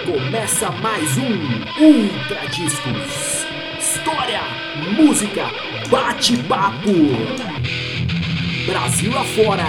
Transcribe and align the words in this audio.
Começa 0.00 0.70
mais 0.70 1.18
um 1.18 1.84
Ultra 1.84 2.48
Discos. 2.48 3.44
História, 3.78 4.40
música, 4.96 5.44
bate-papo. 5.90 6.88
Brasil 8.64 9.12
afora, 9.16 9.66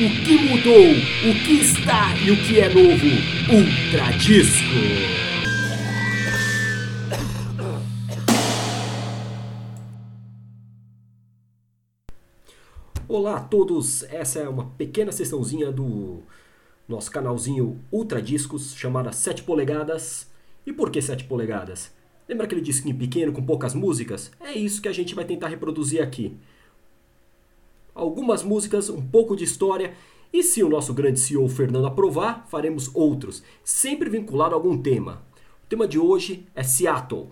o 0.00 0.24
que 0.24 0.38
mudou, 0.38 0.90
o 1.30 1.44
que 1.44 1.60
está 1.60 2.16
e 2.16 2.30
o 2.30 2.36
que 2.36 2.58
é 2.58 2.70
novo. 2.70 3.06
Ultra 3.52 4.16
Disco. 4.16 4.64
Olá 13.06 13.36
a 13.36 13.40
todos, 13.40 14.04
essa 14.04 14.38
é 14.38 14.48
uma 14.48 14.64
pequena 14.70 15.12
sessãozinha 15.12 15.70
do 15.70 16.22
nosso 16.88 17.10
canalzinho 17.10 17.80
Ultra 17.90 18.22
Discos, 18.22 18.74
chamada 18.76 19.12
7 19.12 19.42
polegadas. 19.42 20.30
E 20.64 20.72
por 20.72 20.90
que 20.90 21.02
7 21.02 21.24
polegadas? 21.24 21.92
Lembra 22.28 22.46
aquele 22.46 22.60
disquinho 22.60 22.96
pequeno 22.96 23.32
com 23.32 23.44
poucas 23.44 23.74
músicas? 23.74 24.30
É 24.40 24.52
isso 24.52 24.80
que 24.80 24.88
a 24.88 24.92
gente 24.92 25.14
vai 25.14 25.24
tentar 25.24 25.48
reproduzir 25.48 26.02
aqui. 26.02 26.36
Algumas 27.94 28.42
músicas, 28.42 28.90
um 28.90 29.00
pouco 29.00 29.34
de 29.34 29.44
história, 29.44 29.94
e 30.32 30.42
se 30.42 30.62
o 30.62 30.68
nosso 30.68 30.92
grande 30.92 31.18
CEO 31.18 31.48
Fernando 31.48 31.86
aprovar, 31.86 32.46
faremos 32.48 32.90
outros, 32.94 33.42
sempre 33.64 34.10
vinculado 34.10 34.54
a 34.54 34.58
algum 34.58 34.76
tema. 34.76 35.22
O 35.64 35.68
tema 35.68 35.88
de 35.88 35.98
hoje 35.98 36.46
é 36.54 36.62
Seattle. 36.62 37.28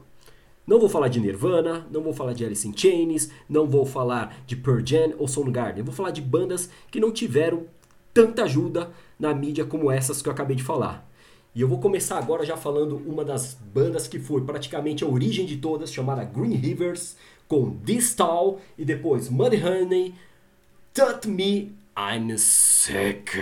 Não 0.66 0.80
vou 0.80 0.88
falar 0.88 1.08
de 1.08 1.20
Nirvana, 1.20 1.86
não 1.90 2.00
vou 2.00 2.14
falar 2.14 2.32
de 2.32 2.44
Alice 2.44 2.66
in 2.66 2.74
Chains, 2.74 3.30
não 3.48 3.66
vou 3.66 3.84
falar 3.84 4.42
de 4.46 4.56
Pearl 4.56 4.80
Jam 4.84 5.12
ou 5.18 5.28
Soundgarden. 5.28 5.84
Vou 5.84 5.94
falar 5.94 6.10
de 6.10 6.22
bandas 6.22 6.70
que 6.90 6.98
não 6.98 7.12
tiveram 7.12 7.66
tanta 8.14 8.44
ajuda 8.44 8.90
na 9.24 9.34
mídia 9.34 9.64
como 9.64 9.90
essas 9.90 10.20
que 10.20 10.28
eu 10.28 10.32
acabei 10.32 10.54
de 10.54 10.62
falar. 10.62 11.08
E 11.54 11.60
eu 11.62 11.68
vou 11.68 11.78
começar 11.80 12.18
agora 12.18 12.44
já 12.44 12.56
falando 12.56 12.96
uma 13.06 13.24
das 13.24 13.54
bandas 13.54 14.06
que 14.06 14.18
foi 14.18 14.42
praticamente 14.42 15.02
a 15.02 15.06
origem 15.06 15.46
de 15.46 15.56
todas, 15.56 15.92
chamada 15.92 16.24
Green 16.24 16.54
Rivers, 16.54 17.16
com 17.48 17.70
This 17.78 18.14
Tall 18.14 18.60
e 18.76 18.84
depois 18.84 19.30
Mudhoney, 19.30 20.14
Tut 20.92 21.26
Me, 21.26 21.72
I'm 21.96 22.36
Sick. 22.36 23.40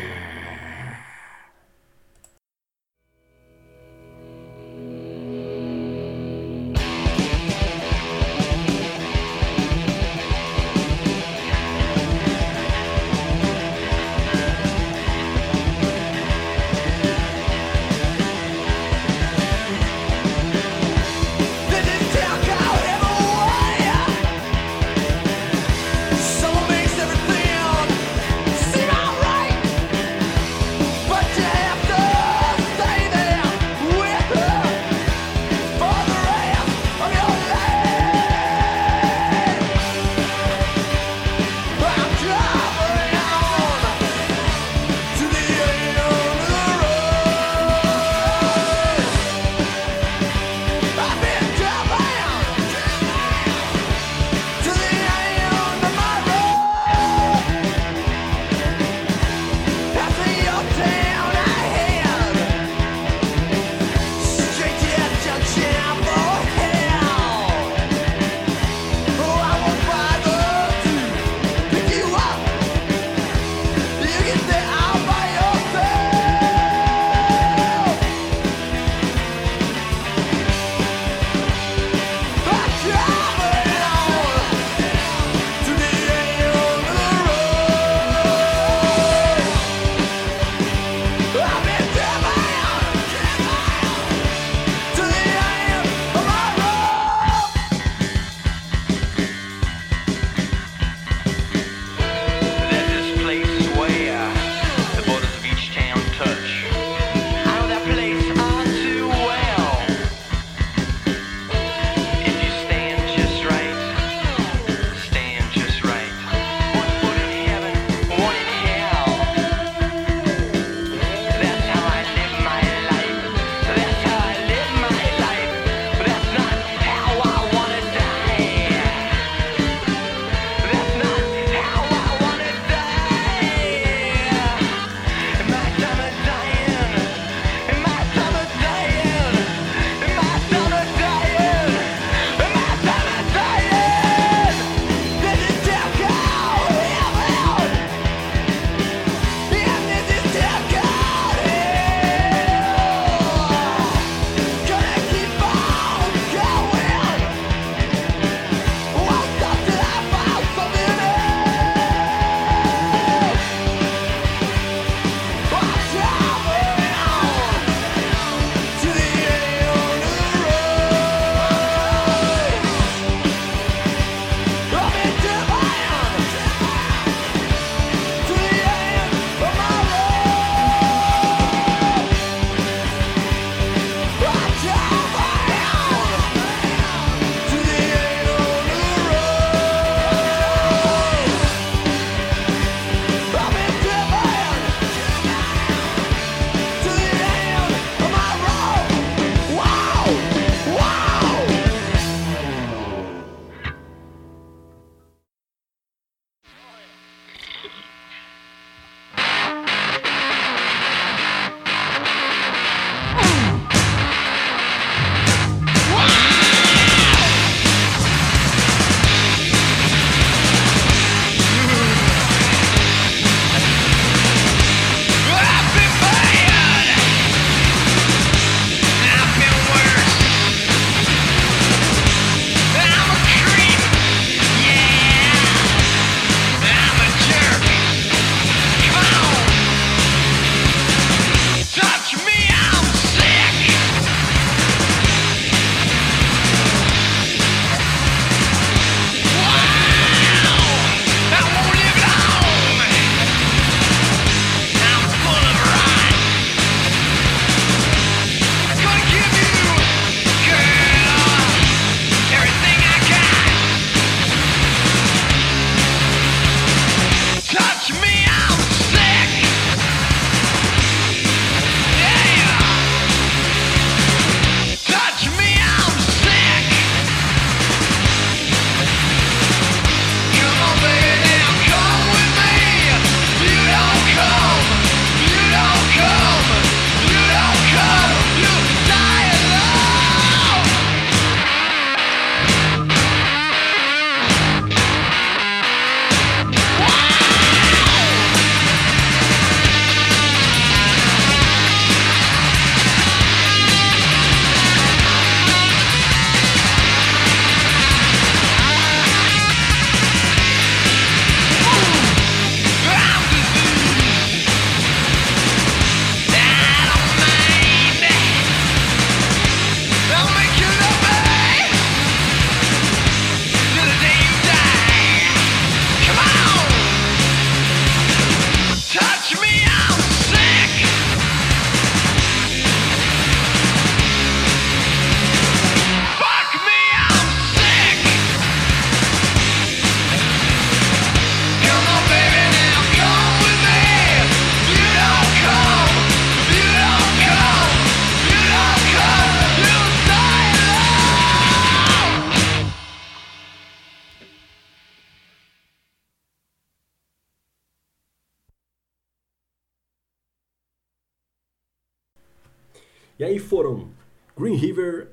Green 364.37 364.57
River 364.57 365.09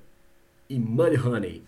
e 0.70 0.80
Muddy 0.80 1.18
Honey. 1.18 1.64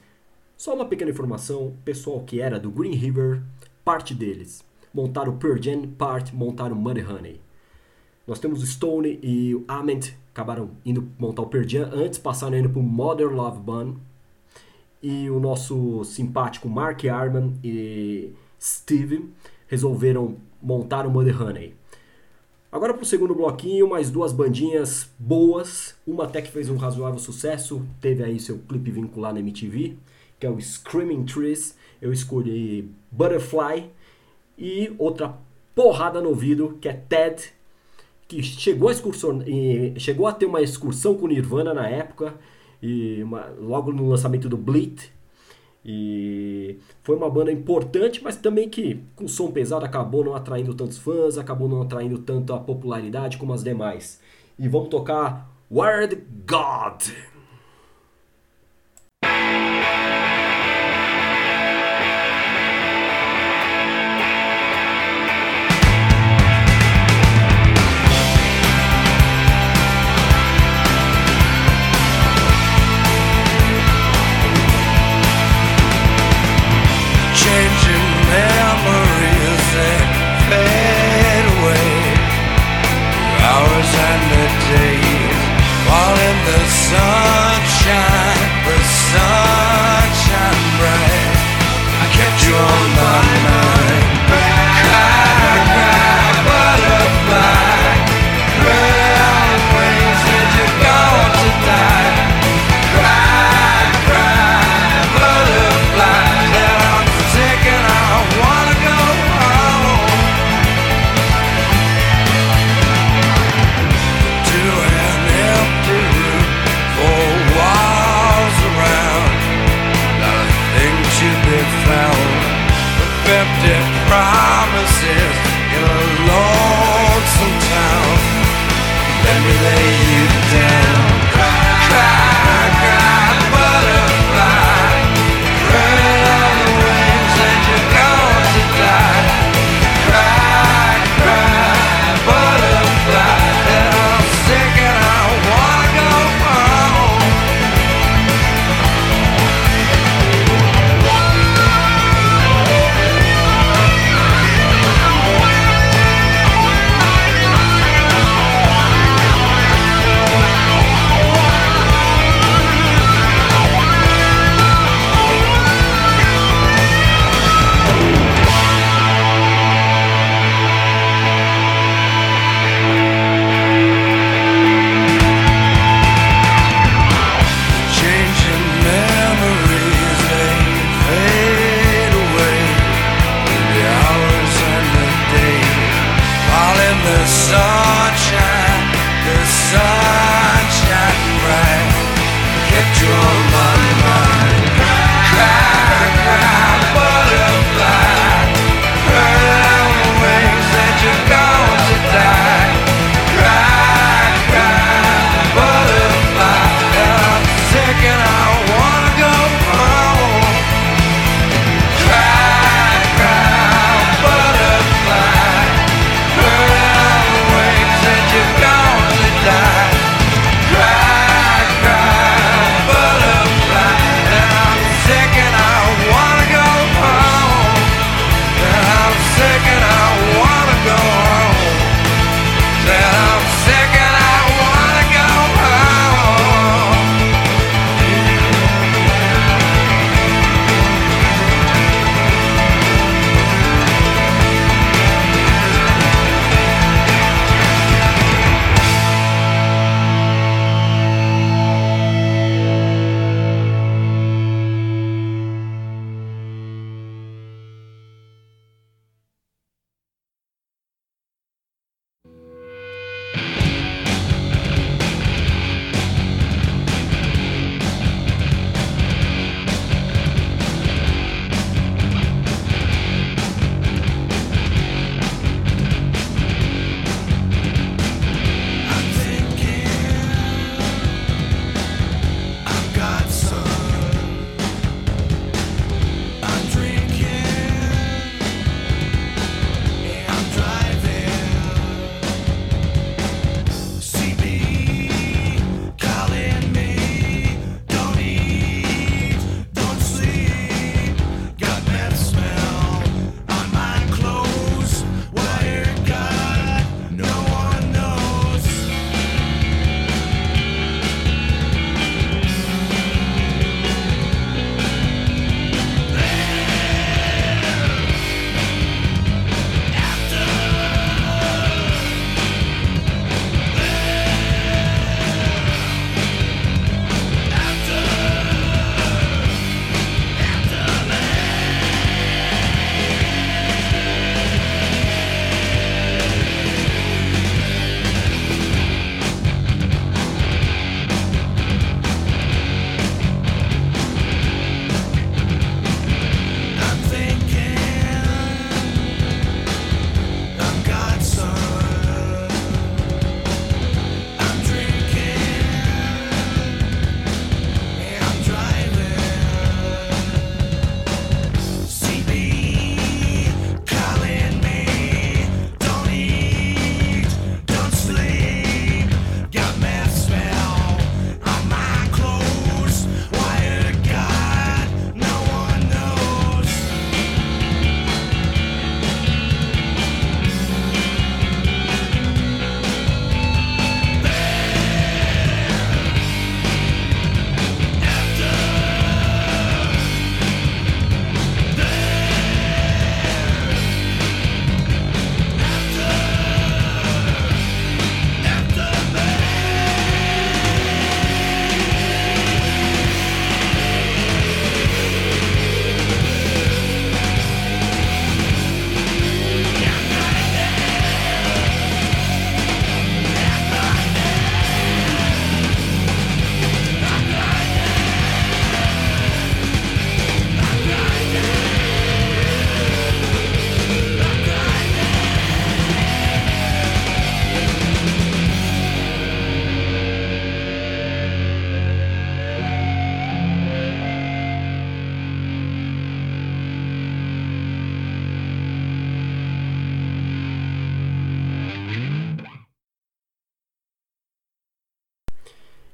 Só 0.56 0.74
uma 0.74 0.86
pequena 0.86 1.12
informação, 1.12 1.76
pessoal 1.84 2.22
que 2.22 2.40
era 2.40 2.58
do 2.58 2.72
Green 2.72 2.94
River, 2.94 3.42
parte 3.84 4.16
deles. 4.16 4.64
Montaram 4.94 5.38
Pearl 5.38 5.62
Jam, 5.62 5.88
parte 5.98 6.34
montaram 6.34 6.76
Muddy 6.76 7.02
Honey. 7.02 7.42
Nós 8.26 8.40
temos 8.40 8.64
o 8.64 8.68
Stone 8.68 9.20
e 9.22 9.54
o 9.54 9.66
Ament, 9.68 10.14
acabaram 10.32 10.72
indo 10.86 11.10
montar 11.20 11.42
o 11.42 11.48
Pearl 11.48 11.68
Jam, 11.68 11.90
antes 11.94 12.18
passaram 12.18 12.58
indo 12.58 12.70
pro 12.70 12.82
Modern 12.82 13.36
Love 13.36 13.60
Band. 13.60 13.96
E 15.04 15.30
o 15.30 15.40
nosso 15.40 16.06
simpático 16.06 16.70
Mark 16.70 17.04
Arman 17.06 17.60
e 17.62 18.32
Steve 18.62 19.30
resolveram 19.68 20.38
montar 20.62 21.06
o 21.06 21.12
Muddy 21.12 21.32
Honey. 21.32 21.81
Agora 22.72 22.94
para 22.94 23.04
o 23.04 23.06
segundo 23.06 23.36
bloquinho, 23.36 23.90
mais 23.90 24.10
duas 24.10 24.32
bandinhas 24.32 25.10
boas. 25.20 25.94
Uma 26.08 26.24
até 26.24 26.42
que 26.42 26.50
fez 26.50 26.70
um 26.70 26.78
razoável 26.78 27.20
sucesso, 27.20 27.86
teve 28.00 28.24
aí 28.24 28.40
seu 28.40 28.60
clipe 28.60 28.90
vinculado 28.92 29.34
na 29.34 29.42
MTV, 29.42 29.98
que 30.40 30.46
é 30.46 30.50
o 30.50 30.58
Screaming 30.58 31.26
Trees. 31.26 31.76
Eu 32.02 32.14
escolhi 32.14 32.90
Butterfly 33.12 33.90
e 34.58 34.94
outra 34.98 35.38
porrada 35.76 36.22
no 36.22 36.30
ouvido, 36.30 36.78
que 36.80 36.88
é 36.88 36.94
Ted, 36.94 37.44
que 38.26 38.42
chegou 38.42 38.90
a, 38.90 38.94
chegou 40.00 40.26
a 40.26 40.32
ter 40.32 40.46
uma 40.46 40.62
excursão 40.62 41.16
com 41.16 41.28
Nirvana 41.28 41.74
na 41.74 41.90
época, 41.90 42.36
e 42.82 43.22
uma, 43.22 43.48
logo 43.60 43.92
no 43.92 44.08
lançamento 44.08 44.48
do 44.48 44.56
Bleed. 44.56 45.12
E 45.84 46.78
foi 47.02 47.16
uma 47.16 47.30
banda 47.30 47.52
importante, 47.52 48.24
mas 48.24 48.36
também 48.36 48.70
que 48.70 49.04
com 49.16 49.28
som 49.28 49.52
pesado 49.52 49.84
acabou 49.84 50.24
não 50.24 50.36
atraindo 50.36 50.74
tantos 50.74 50.98
fãs, 50.98 51.38
acabou 51.38 51.68
não 51.68 51.82
atraindo 51.82 52.20
tanto 52.20 52.54
a 52.54 52.60
popularidade 52.60 53.38
como 53.38 53.54
as 53.54 53.64
demais. 53.64 54.20
E 54.60 54.68
vamos 54.68 54.90
tocar 54.90 55.50
Word 55.72 56.24
God. 56.46 57.31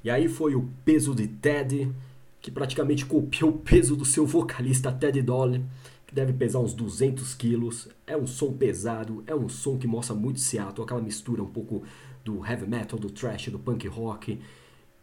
E 0.08 0.10
aí 0.10 0.30
foi 0.30 0.56
o 0.56 0.70
peso 0.86 1.14
de 1.14 1.28
Ted, 1.28 1.94
que 2.40 2.50
praticamente 2.50 3.06
copiou 3.06 3.50
o 3.50 3.58
peso 3.58 3.94
do 3.94 4.06
seu 4.06 4.26
vocalista 4.26 4.90
Ted 4.90 5.22
Dolly, 5.22 5.66
que 6.06 6.16
deve 6.16 6.32
pesar 6.32 6.60
uns 6.60 6.74
200 6.74 7.34
quilos. 7.34 7.90
É 8.08 8.16
um 8.16 8.26
som 8.26 8.54
pesado, 8.54 9.22
é 9.28 9.36
um 9.36 9.50
som 9.50 9.78
que 9.78 9.86
mostra 9.86 10.16
muito 10.16 10.40
Seattle, 10.40 10.86
aquela 10.86 11.02
mistura 11.02 11.44
um 11.44 11.50
pouco 11.50 11.84
do 12.24 12.38
heavy 12.46 12.66
metal, 12.66 12.98
do 12.98 13.10
thrash, 13.10 13.50
do 13.50 13.60
punk 13.60 13.86
rock, 13.90 14.40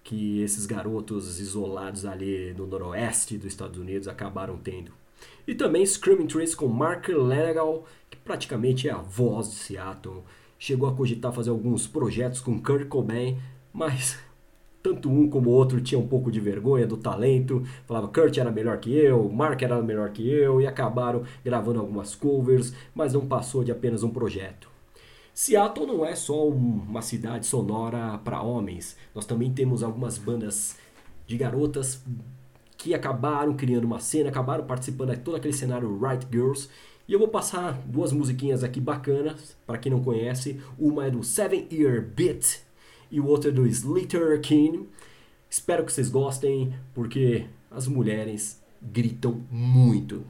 que 0.02 0.40
esses 0.40 0.64
garotos 0.64 1.38
isolados 1.38 2.06
ali 2.06 2.54
no 2.54 2.66
noroeste 2.66 3.36
dos 3.36 3.48
Estados 3.48 3.78
Unidos 3.78 4.08
acabaram 4.08 4.56
tendo. 4.56 4.90
E 5.46 5.54
também 5.54 5.84
Screaming 5.84 6.28
Trees 6.28 6.54
com 6.54 6.66
Mark 6.66 7.10
Lanegal, 7.10 7.84
que 8.08 8.16
praticamente 8.16 8.88
é 8.88 8.92
a 8.92 9.02
voz 9.02 9.50
de 9.50 9.56
Seattle. 9.56 10.22
Chegou 10.58 10.88
a 10.88 10.96
cogitar 10.96 11.30
fazer 11.30 11.50
alguns 11.50 11.86
projetos 11.86 12.40
com 12.40 12.58
Kurt 12.58 12.88
Cobain, 12.88 13.38
mas 13.70 14.18
tanto 14.84 15.08
um 15.08 15.30
como 15.30 15.48
o 15.48 15.52
outro 15.54 15.80
tinha 15.80 15.98
um 15.98 16.06
pouco 16.06 16.30
de 16.30 16.38
vergonha 16.38 16.86
do 16.86 16.98
talento, 16.98 17.62
falava 17.86 18.06
Kurt 18.08 18.36
era 18.36 18.50
melhor 18.50 18.76
que 18.76 18.94
eu, 18.94 19.30
Mark 19.30 19.62
era 19.62 19.80
melhor 19.80 20.10
que 20.10 20.28
eu, 20.28 20.60
e 20.60 20.66
acabaram 20.66 21.22
gravando 21.42 21.80
algumas 21.80 22.14
covers, 22.14 22.74
mas 22.94 23.14
não 23.14 23.26
passou 23.26 23.64
de 23.64 23.72
apenas 23.72 24.02
um 24.02 24.10
projeto. 24.10 24.68
Seattle 25.32 25.86
não 25.86 26.04
é 26.04 26.14
só 26.14 26.46
uma 26.46 27.00
cidade 27.00 27.46
sonora 27.46 28.18
para 28.18 28.42
homens, 28.42 28.94
nós 29.14 29.24
também 29.24 29.50
temos 29.50 29.82
algumas 29.82 30.18
bandas 30.18 30.76
de 31.26 31.38
garotas 31.38 32.04
que 32.76 32.92
acabaram 32.92 33.54
criando 33.54 33.84
uma 33.84 34.00
cena, 34.00 34.28
acabaram 34.28 34.66
participando 34.66 35.14
de 35.14 35.20
todo 35.20 35.36
aquele 35.36 35.54
cenário 35.54 35.98
Right 35.98 36.26
Girls. 36.30 36.68
E 37.08 37.14
eu 37.14 37.18
vou 37.18 37.28
passar 37.28 37.72
duas 37.86 38.12
musiquinhas 38.12 38.62
aqui 38.62 38.80
bacanas, 38.80 39.56
para 39.66 39.78
quem 39.78 39.90
não 39.90 40.02
conhece. 40.02 40.60
Uma 40.78 41.06
é 41.06 41.10
do 41.10 41.22
Seven 41.22 41.66
Year 41.72 42.02
Beat 42.02 42.63
e 43.14 43.20
o 43.20 43.26
outro 43.28 43.50
é 43.50 43.52
do 43.52 43.64
Slater 43.64 44.40
King. 44.40 44.88
Espero 45.48 45.84
que 45.84 45.92
vocês 45.92 46.10
gostem, 46.10 46.74
porque 46.92 47.46
as 47.70 47.86
mulheres 47.86 48.60
gritam 48.82 49.40
muito. 49.52 50.24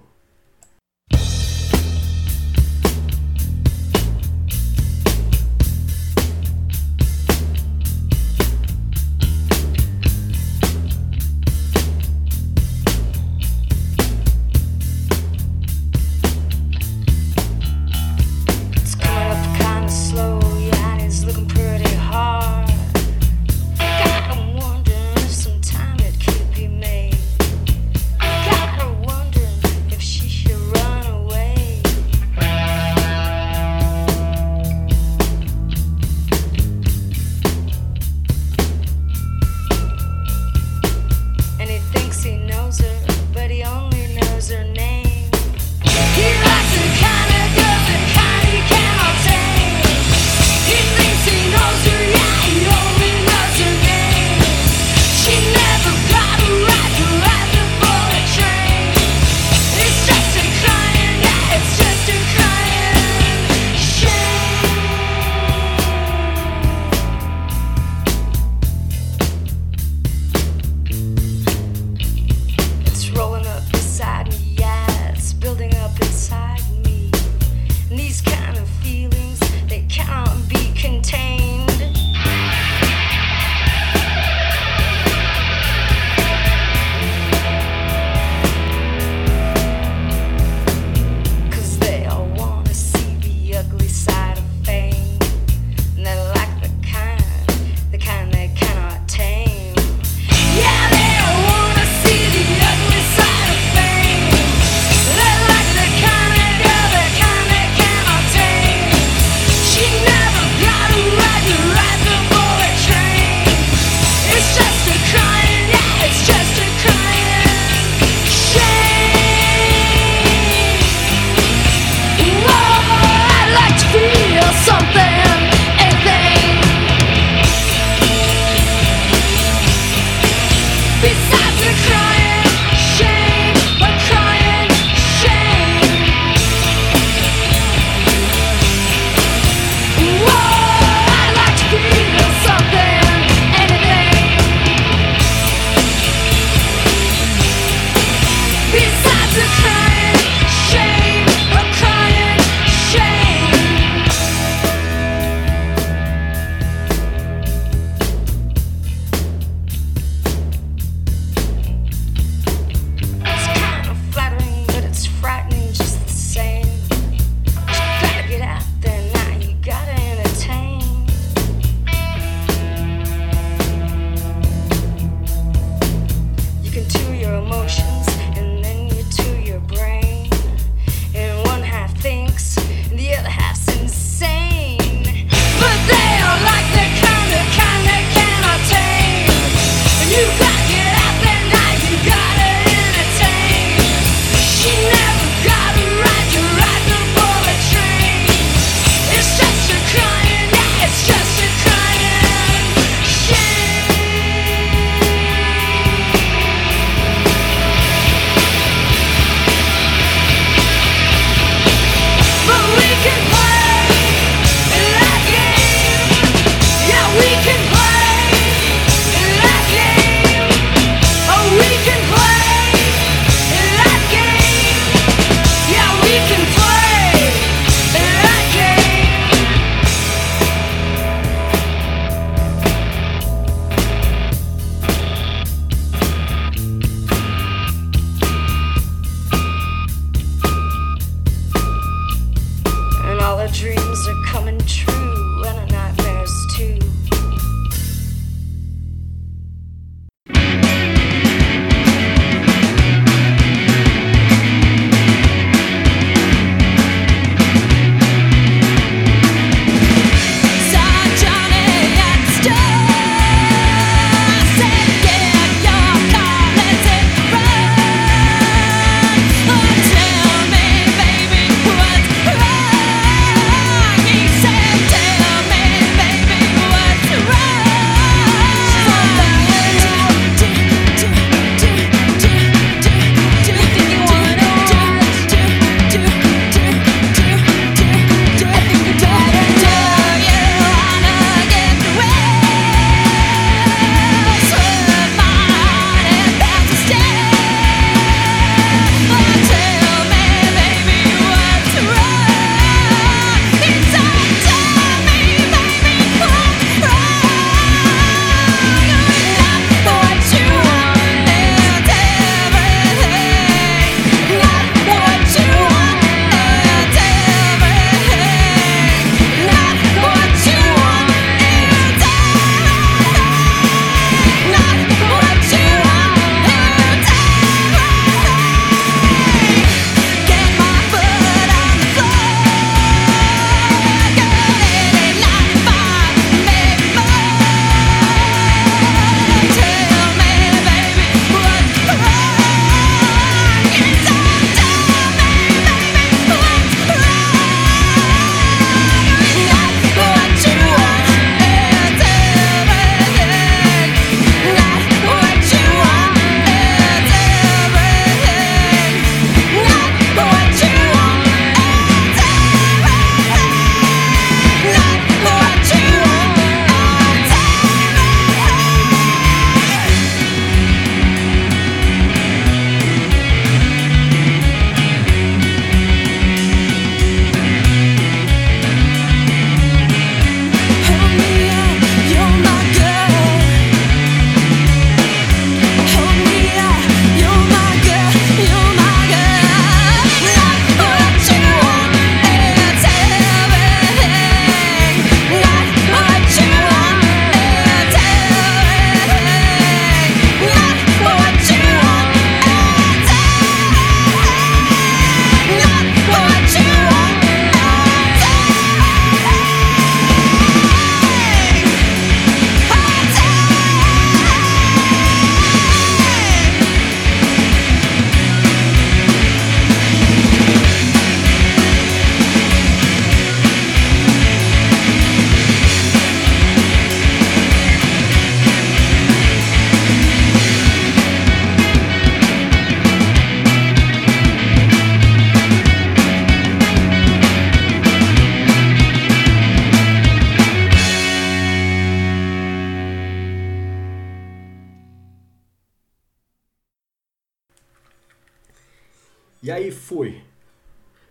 E 449.44 449.50
aí 449.50 449.70
foi. 449.70 450.22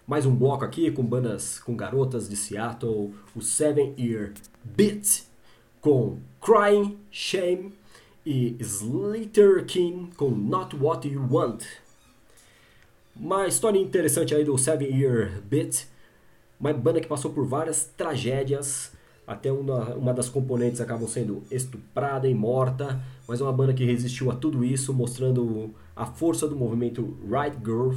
Mais 0.07 0.25
um 0.25 0.35
bloco 0.35 0.65
aqui 0.65 0.89
com 0.89 1.03
bandas 1.03 1.59
com 1.59 1.75
garotas 1.75 2.27
de 2.27 2.35
Seattle, 2.35 3.13
o 3.35 3.41
Seven 3.43 3.93
Year 3.95 4.33
Beat 4.63 5.25
com 5.79 6.17
Crying 6.41 6.97
Shame 7.11 7.73
e 8.25 8.55
Slater 8.59 9.63
King 9.67 10.09
com 10.17 10.31
Not 10.31 10.75
What 10.75 11.07
You 11.07 11.27
Want. 11.29 11.63
Uma 13.15 13.45
história 13.45 13.77
interessante 13.77 14.33
aí 14.33 14.43
do 14.43 14.57
Seven 14.57 14.87
Year 14.87 15.39
Beat, 15.43 15.85
uma 16.59 16.73
banda 16.73 16.99
que 16.99 17.07
passou 17.07 17.31
por 17.31 17.45
várias 17.45 17.85
tragédias, 17.95 18.93
até 19.27 19.51
uma, 19.51 19.93
uma 19.93 20.11
das 20.11 20.27
componentes 20.27 20.81
acabou 20.81 21.07
sendo 21.07 21.43
estuprada 21.51 22.27
e 22.27 22.33
morta, 22.33 22.99
mas 23.27 23.41
uma 23.41 23.53
banda 23.53 23.75
que 23.75 23.85
resistiu 23.85 24.31
a 24.31 24.35
tudo 24.35 24.65
isso, 24.65 24.91
mostrando 24.91 25.69
a 25.95 26.07
força 26.07 26.47
do 26.47 26.55
movimento 26.55 27.15
Right 27.29 27.55
Girl 27.63 27.93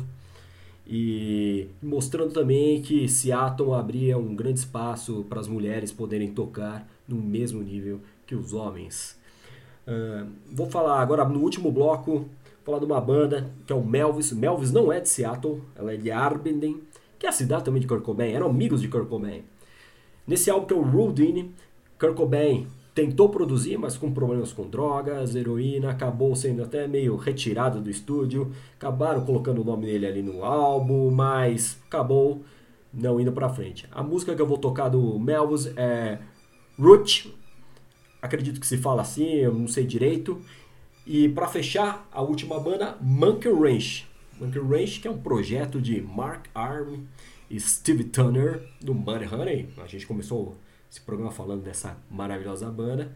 e 0.87 1.69
mostrando 1.83 2.33
também 2.33 2.81
que 2.81 3.09
Seattle 3.09 3.75
abria 3.75 4.17
um 4.17 4.37
grande 4.37 4.61
espaço 4.61 5.27
para 5.29 5.41
as 5.41 5.49
mulheres 5.49 5.91
poderem 5.91 6.33
tocar 6.33 6.89
no 7.09 7.17
mesmo 7.17 7.61
nível 7.63 8.01
que 8.27 8.35
os 8.35 8.53
homens. 8.53 9.19
Uh, 9.87 10.29
vou 10.53 10.71
falar 10.71 11.01
agora 11.01 11.25
no 11.25 11.41
último 11.41 11.73
bloco, 11.73 12.29
falar 12.65 12.79
de 12.79 12.85
uma 12.85 13.01
banda 13.01 13.51
que 13.67 13.73
é 13.73 13.77
o 13.77 13.85
Melvis. 13.85 14.33
Melvis 14.33 14.73
não 14.73 14.93
é 14.93 15.01
de 15.01 15.09
Seattle, 15.09 15.61
ela 15.75 15.93
é 15.93 15.97
de 15.97 16.11
Arbenden, 16.11 16.81
que 17.19 17.27
é 17.27 17.29
a 17.29 17.33
cidade 17.33 17.65
também 17.65 17.81
de 17.81 17.89
Kurt 17.89 18.03
Cobain, 18.03 18.33
eram 18.33 18.49
amigos 18.49 18.81
de 18.81 18.89
Kurt 18.89 19.09
Cobain. 19.09 19.43
Nesse 20.27 20.51
álbum 20.51 20.67
que 20.67 20.75
é 20.75 20.77
o 20.77 20.83
Rudine, 20.83 21.53
Kurt 21.99 22.15
Cobain 22.15 22.67
tentou 22.97 23.29
produzir, 23.29 23.77
mas 23.77 23.99
com 23.99 24.11
problemas 24.11 24.55
com 24.55 24.67
drogas, 24.67 25.37
heroína, 25.37 25.91
acabou 25.91 26.35
sendo 26.35 26.63
até 26.63 26.89
meio 26.89 27.15
retirado 27.15 27.79
do 27.79 27.91
estúdio. 27.91 28.51
Acabaram 28.75 29.23
colocando 29.23 29.61
o 29.61 29.65
nome 29.65 29.85
dele 29.85 30.07
ali 30.07 30.23
no 30.23 30.43
álbum, 30.43 31.11
mas 31.11 31.79
acabou 31.87 32.43
não 32.91 33.21
indo 33.21 33.31
pra 33.33 33.51
frente. 33.51 33.87
A 33.93 34.03
música 34.03 34.35
que 34.35 34.41
eu 34.41 34.47
vou 34.47 34.57
tocar 34.57 34.89
do 34.89 35.19
Melvus 35.19 35.67
é 35.77 36.19
Root, 36.79 37.37
acredito 38.23 38.59
que 38.59 38.67
se 38.67 38.79
fala 38.79 39.03
assim, 39.03 39.29
eu 39.35 39.53
não 39.53 39.69
sei 39.69 39.85
direito. 39.85 40.41
E 41.07 41.29
para 41.29 41.47
fechar, 41.49 42.09
a 42.11 42.23
última 42.23 42.59
banda, 42.59 42.97
Monkey 42.99 43.53
Ranch. 43.53 44.09
Monkey 44.41 44.59
Ranch, 44.59 45.01
que 45.03 45.07
é 45.07 45.11
um 45.11 45.19
projeto 45.19 45.83
de 45.83 46.01
Mark 46.01 46.47
Arm 46.55 47.01
e 47.51 47.61
Steve 47.61 48.05
Turner 48.05 48.67
do 48.81 48.93
Honey. 48.93 49.69
A 49.77 49.87
gente 49.87 50.07
começou 50.07 50.57
esse 50.97 51.01
programa 51.03 51.31
falando 51.31 51.63
dessa 51.63 51.99
maravilhosa 52.11 52.71
banda. 52.71 53.13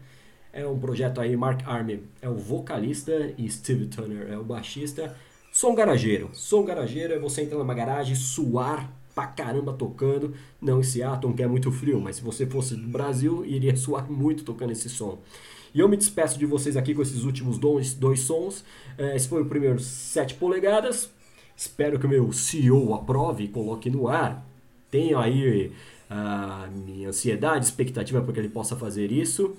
É 0.53 0.67
um 0.67 0.77
projeto 0.77 1.19
aí, 1.19 1.35
Mark 1.35 1.67
Armin 1.67 2.03
é 2.21 2.29
o 2.29 2.35
vocalista 2.35 3.33
e 3.37 3.49
Steve 3.49 3.87
Turner 3.87 4.31
é 4.31 4.37
o 4.37 4.43
baixista. 4.43 5.15
Som 5.51 5.73
garageiro. 5.73 6.29
Som 6.33 6.63
garageiro 6.63 7.13
é 7.13 7.19
você 7.19 7.41
entrar 7.41 7.57
numa 7.57 7.73
garagem, 7.73 8.15
suar 8.15 8.91
pra 9.15 9.25
caramba 9.25 9.73
tocando. 9.73 10.35
Não 10.61 10.79
em 10.79 10.83
Seattle, 10.83 11.33
que 11.33 11.41
é 11.41 11.47
muito 11.47 11.71
frio, 11.71 11.99
mas 11.99 12.17
se 12.17 12.21
você 12.21 12.45
fosse 12.45 12.75
do 12.75 12.87
Brasil, 12.87 13.43
iria 13.45 13.73
suar 13.77 14.09
muito 14.11 14.43
tocando 14.43 14.71
esse 14.71 14.89
som. 14.89 15.17
E 15.73 15.79
eu 15.79 15.89
me 15.89 15.97
despeço 15.97 16.37
de 16.37 16.45
vocês 16.45 16.77
aqui 16.77 16.93
com 16.93 17.01
esses 17.01 17.23
últimos 17.23 17.57
dois, 17.57 17.93
dois 17.95 18.19
sons. 18.19 18.63
É, 18.97 19.15
esse 19.15 19.27
foi 19.27 19.41
o 19.41 19.45
primeiro 19.45 19.79
7 19.79 20.35
polegadas. 20.35 21.09
Espero 21.55 21.97
que 21.97 22.05
o 22.05 22.09
meu 22.09 22.31
CEO 22.31 22.93
aprove 22.93 23.45
e 23.45 23.47
coloque 23.47 23.89
no 23.89 24.07
ar. 24.07 24.45
Tenho 24.91 25.17
aí 25.17 25.71
a 26.13 26.67
minha 26.67 27.07
ansiedade, 27.07 27.63
expectativa 27.63 28.21
para 28.21 28.33
que 28.33 28.39
ele 28.39 28.49
possa 28.49 28.75
fazer 28.75 29.13
isso. 29.13 29.55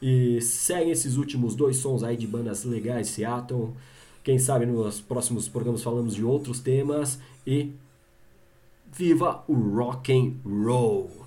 E 0.00 0.40
segue 0.40 0.92
esses 0.92 1.16
últimos 1.16 1.56
dois 1.56 1.78
sons 1.78 2.04
aí 2.04 2.16
de 2.16 2.28
bandas 2.28 2.64
legais, 2.64 3.08
Seattle. 3.08 3.72
Quem 4.22 4.38
sabe 4.38 4.66
nos 4.66 5.00
próximos 5.00 5.48
programas 5.48 5.82
falamos 5.82 6.14
de 6.14 6.24
outros 6.24 6.60
temas. 6.60 7.18
E 7.44 7.72
viva 8.92 9.42
o 9.48 9.54
rock 9.54 10.12
and 10.12 10.34
roll! 10.48 11.25